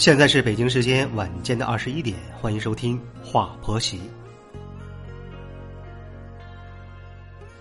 [0.00, 3.98] 现在是北京时间晚间的二十一点，欢迎收听《话婆媳》。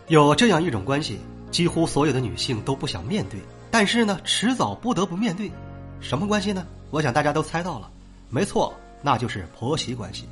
[0.08, 1.20] 有这样一种关系，
[1.52, 5.52] 几乎所有的女性都不想面对，但是呢，迟早不得不面对。
[6.00, 6.66] 什么关系呢？
[6.92, 7.92] 我想大家都猜到了，
[8.30, 10.24] 没错，那就是婆媳关系。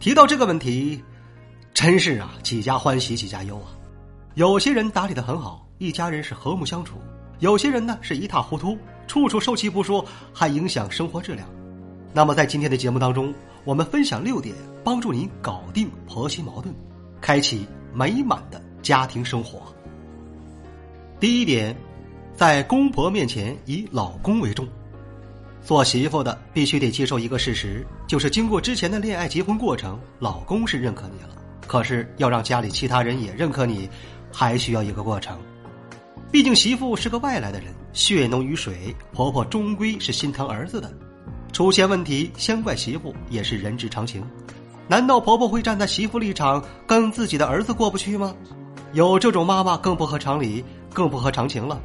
[0.00, 1.04] 提到这个问题，
[1.74, 3.76] 真是啊，几家欢喜几家忧啊。
[4.36, 6.94] 有些人打理的很好，一家人是和睦相处；
[7.40, 8.78] 有些人呢是一塌糊涂。
[9.06, 11.48] 处处受气不说，还影响生活质量。
[12.12, 16.72] 那么，在今天的节目当中，我们分享六点帮助您搞定婆媳矛盾，
[17.20, 19.60] 开启美满的家庭生活。
[21.18, 21.76] 第一点，
[22.34, 24.66] 在公婆面前以老公为重。
[25.62, 31.30] 做媳妇的必须得接受一个事实，就是经过之前的恋爱、结婚过程，老公是认可你了。
[31.66, 33.88] 可是要让家里其他人也认可你，
[34.30, 35.38] 还需要一个过程。
[36.34, 40.92] 毕竟媳妇是个外来的人，血浓于水，婆婆终归是心疼儿子的。
[41.52, 44.20] 出现问题先怪媳妇也是人之常情。
[44.88, 48.34] 难道婆婆会站在媳妇立场跟自己的儿子过不去吗？
[48.94, 51.80] 有这种妈妈更不合常理，更不合常情了。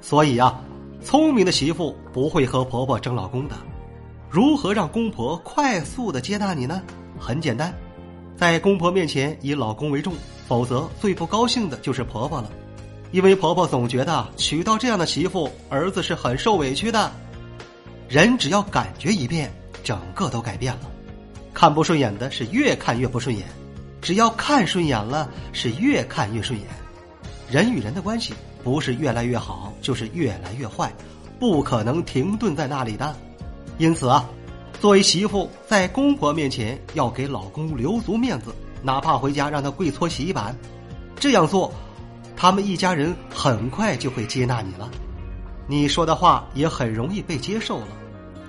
[0.00, 0.62] 所以啊，
[1.02, 3.56] 聪明的媳妇不会和婆婆争老公的。
[4.30, 6.80] 如何让公婆快速的接纳你呢？
[7.18, 7.74] 很简单，
[8.36, 10.14] 在公婆面前以老公为重，
[10.46, 12.48] 否则最不高兴的就是婆婆了。
[13.14, 17.12] 因为婆婆总觉得娶到这样的媳妇，儿子是很受委屈的。
[18.08, 20.80] 人只要感觉一变，整个都改变了。
[21.52, 23.46] 看不顺眼的是越看越不顺眼，
[24.02, 26.68] 只要看顺眼了，是越看越顺眼。
[27.48, 30.92] 人与人的关系不是越来越好，就是越来越坏，
[31.38, 33.14] 不可能停顿在那里的。
[33.78, 34.28] 因此啊，
[34.80, 40.52] 作为媳妇，在公婆面前要给老公留足面子，哪怕回家让他跪搓洗衣板，
[41.20, 41.72] 这样做。
[42.36, 44.90] 他们一家人很快就会接纳你了，
[45.66, 47.88] 你说的话也很容易被接受了，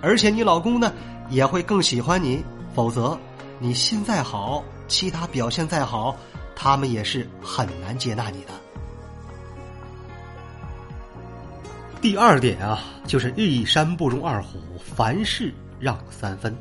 [0.02, 0.92] 而且你老公呢
[1.30, 2.44] 也会更喜欢你。
[2.74, 3.18] 否则，
[3.58, 6.14] 你心再好，其他表现再好，
[6.56, 8.50] 他们也是很难接纳你的。
[12.02, 16.54] 第二点啊，就是一山不容二虎，凡事让三分。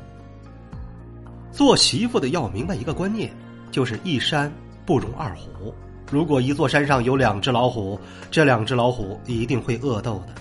[1.51, 3.35] 做媳妇的要明白一个观念，
[3.71, 4.49] 就是一山
[4.85, 5.75] 不容二虎。
[6.11, 7.99] 如果一座山上有两只老虎，
[8.29, 10.35] 这两只老虎一定会恶斗的。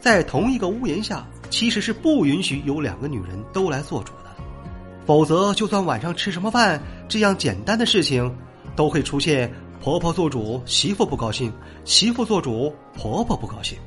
[0.00, 4.42] 在同一个屋檐下，其实是不允许有两个女人都来做主的，
[5.06, 8.32] 否则就算晚上吃什么饭这样简单的事情，
[8.76, 9.50] 都会出现
[9.80, 11.50] 婆婆做主，媳妇不高兴；
[11.84, 13.78] 媳妇做主，婆婆不高兴。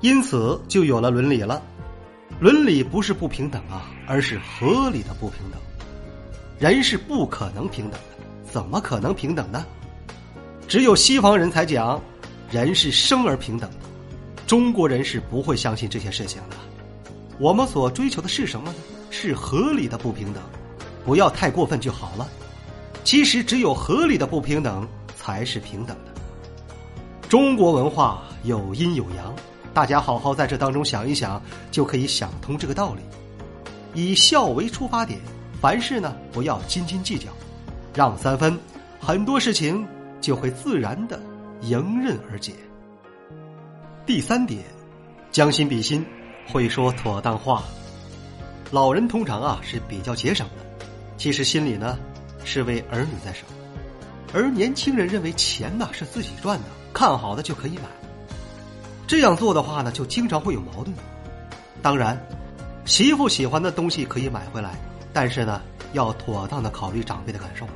[0.00, 1.62] 因此就有了伦理了。
[2.38, 5.60] 伦理不是不平等啊，而是合理的不平等。
[6.58, 9.64] 人是不可能平等的，怎么可能平等呢？
[10.68, 12.00] 只有西方人才讲，
[12.50, 13.76] 人是生而平等的，
[14.48, 16.56] 中国人是不会相信这些事情的。
[17.38, 18.74] 我们所追求的是什么呢？
[19.08, 20.42] 是合理的不平等，
[21.04, 22.28] 不要太过分就好了。
[23.04, 26.12] 其实只有合理的不平等才是平等的。
[27.28, 29.32] 中国文化有阴有阳，
[29.72, 31.40] 大家好好在这当中想一想，
[31.70, 33.02] 就可以想通这个道理。
[33.94, 35.20] 以孝为出发点，
[35.60, 37.28] 凡事呢不要斤斤计较，
[37.94, 38.58] 让三分，
[38.98, 39.86] 很多事情。
[40.20, 41.20] 就会自然的
[41.62, 42.52] 迎刃而解。
[44.04, 44.64] 第三点，
[45.30, 46.04] 将心比心，
[46.52, 47.62] 会说妥当话。
[48.70, 51.98] 老人通常啊是比较节省的，其实心里呢
[52.44, 53.44] 是为儿女在省，
[54.32, 57.84] 而年轻人认为钱呢是自己赚的，看好的就可以买。
[59.06, 60.94] 这样做的话呢，就经常会有矛盾。
[61.80, 62.20] 当然，
[62.84, 64.74] 媳妇喜欢的东西可以买回来，
[65.12, 65.62] 但是呢，
[65.92, 67.66] 要妥当的考虑长辈的感受。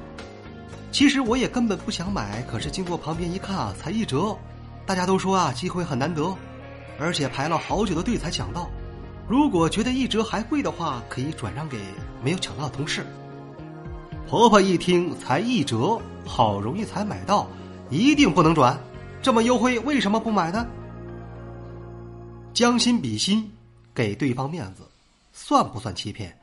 [1.01, 4.37] 其实我也根本不想买，可是经过旁边一看啊，才一折。
[4.85, 6.37] 大家都说啊，机会很难得，
[6.99, 8.69] 而且排了好久的队才抢到。
[9.27, 11.79] 如果觉得一折还贵的话，可以转让给
[12.23, 13.07] 没有抢到的同事。
[14.29, 17.49] 婆婆一听才一折，好容易才买到，
[17.89, 18.79] 一定不能转。
[19.23, 20.67] 这么优惠，为什么不买呢？
[22.53, 23.51] 将心比心，
[23.95, 24.83] 给对方面子，
[25.33, 26.39] 算不算欺骗？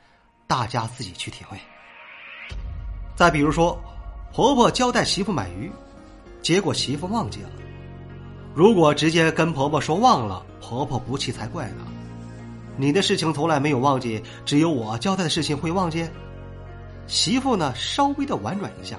[0.47, 1.59] 大家自己去体会。
[3.15, 3.79] 再比如说。
[4.33, 5.71] 婆婆交代媳妇买鱼，
[6.41, 7.49] 结果媳妇忘记了。
[8.53, 11.85] 如果直接跟婆婆说忘了，婆婆不气才怪呢。
[12.75, 16.07] 你的事情从来没有忘记，只有我交代的事情会忘记。
[17.07, 18.97] 媳妇呢，稍微的婉转一下。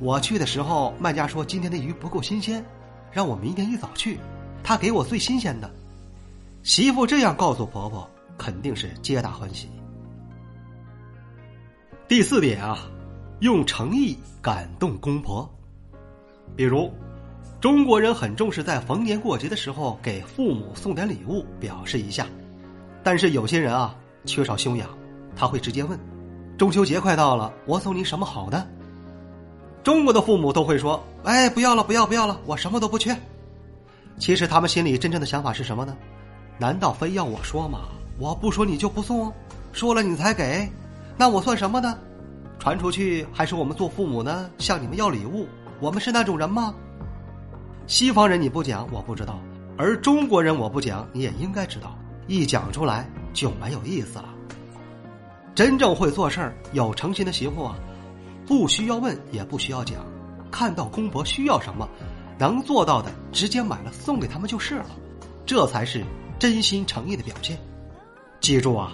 [0.00, 2.64] 我去的时候，卖家说今天的鱼不够新鲜，
[3.10, 4.18] 让我明天一早去。
[4.62, 5.70] 他给我最新鲜的。
[6.62, 9.70] 媳妇这样告诉婆婆，肯定是皆大欢喜。
[12.06, 12.90] 第四点啊。
[13.40, 15.48] 用诚意感动公婆，
[16.54, 16.92] 比如，
[17.58, 22.26] 中国人很重视在逢年过节的时候给父母送点礼物，表示一下。
[23.02, 23.96] 但是有些人啊，
[24.26, 24.86] 缺少修养，
[25.34, 25.98] 他会直接问
[26.58, 28.68] ：“中秋节快到了，我送你什么好的？”
[29.82, 33.16] 中国的父母都会说：“哎，不要了，不要，不要了，我什么都不缺。”
[34.20, 35.96] 其实他们心里真正的想法是什么呢？
[36.58, 37.88] 难道非要我说吗？
[38.18, 39.32] 我不说你就不送，
[39.72, 40.70] 说了你才给，
[41.16, 41.98] 那我算什么呢？
[42.60, 44.50] 传出去还是我们做父母呢？
[44.58, 45.48] 向你们要礼物，
[45.80, 46.74] 我们是那种人吗？
[47.86, 49.40] 西方人你不讲我不知道，
[49.78, 51.96] 而中国人我不讲你也应该知道，
[52.26, 54.26] 一讲出来就没有意思了。
[55.54, 57.74] 真正会做事儿、有诚心的媳妇啊，
[58.46, 60.04] 不需要问也不需要讲，
[60.50, 61.88] 看到公婆需要什么，
[62.38, 64.86] 能做到的直接买了送给他们就是了，
[65.46, 66.04] 这才是
[66.38, 67.58] 真心诚意的表现。
[68.38, 68.92] 记住啊。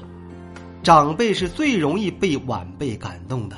[0.86, 3.56] 长辈是最容易被晚辈感动的。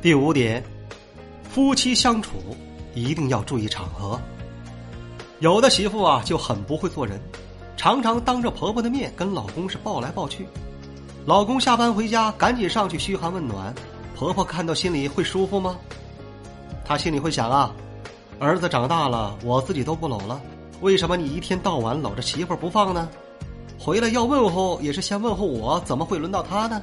[0.00, 0.62] 第五点，
[1.50, 2.34] 夫妻相处
[2.94, 4.16] 一定要注意场合。
[5.40, 7.20] 有的媳妇啊就很不会做人，
[7.76, 10.46] 常常当着婆婆的面跟老公是抱来抱去。
[11.26, 13.74] 老公下班回家赶紧上去嘘寒问暖，
[14.14, 15.76] 婆婆看到心里会舒服吗？
[16.84, 17.74] 她心里会想啊，
[18.38, 20.40] 儿子长大了，我自己都不搂了，
[20.82, 23.08] 为什么你一天到晚搂着媳妇不放呢？
[23.78, 26.82] 回来要问候，也是先问候我，怎么会轮到他呢？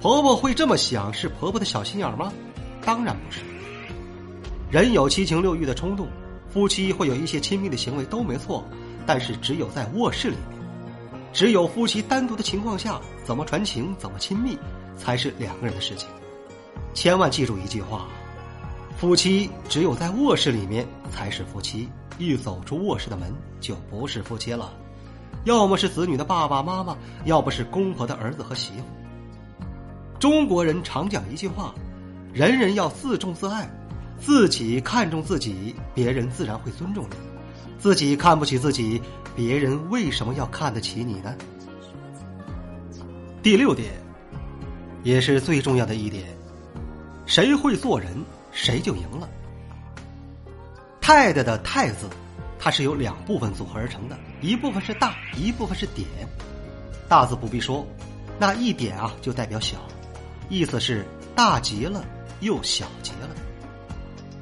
[0.00, 2.32] 婆婆会这么想，是婆婆的小心眼吗？
[2.84, 3.40] 当然不是。
[4.70, 6.08] 人有七情六欲的冲动，
[6.52, 8.64] 夫妻会有一些亲密的行为都没错，
[9.06, 10.58] 但是只有在卧室里面，
[11.32, 14.58] 只有夫妻单独的情况下，怎么传情，怎么亲密，
[14.96, 16.08] 才是两个人的事情。
[16.94, 18.08] 千万记住一句话：
[18.96, 21.88] 夫妻只有在卧室里面才是夫妻，
[22.18, 24.72] 一走出卧室的门就不是夫妻了。
[25.44, 28.84] 要么是子女的爸爸妈妈，要不是公婆的儿子和媳妇。
[30.18, 31.74] 中国人常讲一句话
[32.32, 33.68] ：“人人要自重自爱，
[34.18, 37.16] 自己看重自己，别人自然会尊重你；
[37.78, 39.00] 自己看不起自己，
[39.34, 41.34] 别人为什么要看得起你呢？”
[43.42, 43.92] 第六点，
[45.02, 46.24] 也是最重要的一点：
[47.24, 48.22] 谁会做人，
[48.52, 49.26] 谁就赢了。
[51.00, 52.06] 太太的“太”字。
[52.60, 56.06] 它是由两部分组合而成的，一部分是大，一部分是点。
[57.08, 57.86] 大字不必说，
[58.38, 59.78] 那一点啊就代表小，
[60.50, 62.04] 意思是大极了
[62.40, 63.28] 又小极了。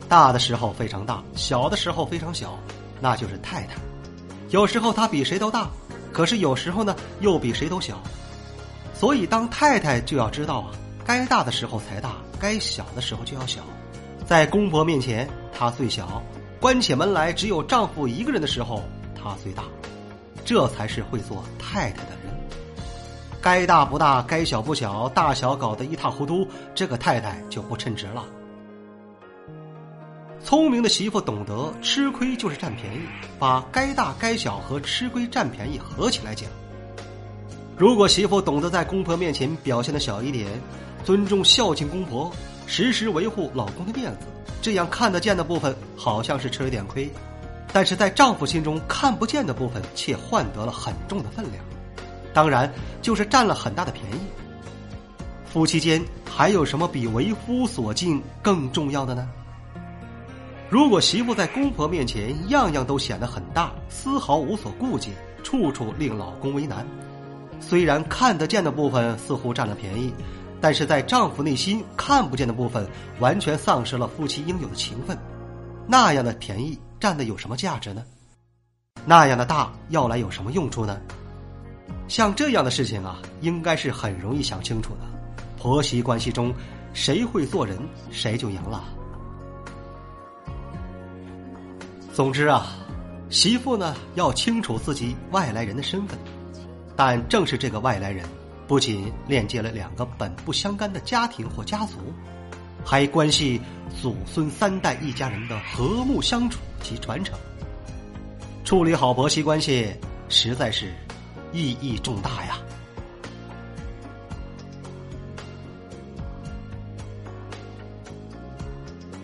[0.09, 2.59] 大的时候非常大，小的时候非常小，
[3.01, 3.77] 那就是太太。
[4.51, 5.71] 有时候她比谁都大，
[6.13, 8.03] 可是有时候呢又比谁都小。
[8.95, 10.71] 所以当太太就要知道啊，
[11.05, 13.63] 该大的时候才大，该小的时候就要小。
[14.27, 16.21] 在公婆面前，她最小。
[16.61, 18.83] 关起门来只有丈夫一个人的时候，
[19.15, 19.63] 她最大，
[20.45, 22.35] 这才是会做太太的人。
[23.41, 28.25] 该大不大，该小不小，大小搞得一塌糊涂，这个太太就不称职了。
[30.43, 33.01] 聪明的媳妇懂得吃亏就是占便宜，
[33.39, 36.51] 把该大该小和吃亏占便宜合起来讲。
[37.77, 40.49] 如果媳妇懂得在公婆面前表现的小一点，
[41.05, 42.33] 尊重孝敬公婆，
[42.69, 44.27] 时时维护老公的面子。
[44.61, 47.11] 这样看得见的部分好像是吃了点亏，
[47.73, 51.65] 但是在丈夫心中看不见的部分却换得了很重的分量，
[52.35, 52.71] 当然
[53.01, 54.19] 就是占了很大的便宜。
[55.47, 59.27] 夫妻间还有什么比为夫所敬更重要的呢？
[60.69, 66.87] 如果媳妇在公婆面前样样都显得很大，丝毫无所顾忌，处处令老公为难，
[67.61, 70.13] 虽然看得见的部分似乎占了便宜。
[70.61, 72.87] 但是在丈夫内心看不见的部分，
[73.21, 75.17] 完全丧失了夫妻应有的情分，
[75.87, 78.05] 那样的便宜占的有什么价值呢？
[79.05, 81.01] 那样的大要来有什么用处呢？
[82.09, 85.01] 像这样的事情啊，应该是很容易想清楚的。
[85.57, 86.53] 婆媳关系中，
[86.93, 87.79] 谁会做人，
[88.11, 88.85] 谁就赢了。
[92.13, 92.67] 总之啊，
[93.31, 96.19] 媳妇呢要清楚自己外来人的身份，
[96.97, 98.25] 但正是这个外来人。
[98.69, 101.95] 不仅链接了两个本不相干的家庭或家族，
[102.85, 103.59] 还关系
[103.99, 107.37] 祖孙三代一家人的和睦相处及传承。
[108.65, 109.91] 处理好婆媳关系，
[110.29, 110.93] 实在是
[111.51, 112.59] 意义重大呀！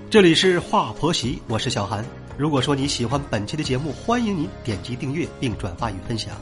[0.09, 2.03] 这里是华婆媳，我是小韩。
[2.39, 6.35] 如果说你喜欢本期的节目，欢迎您点击订阅并转发与分享。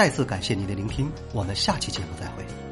[0.00, 2.69] 再次感谢您的聆听，我们下期节目再会。